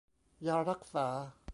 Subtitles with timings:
[0.47, 1.07] ยารักษา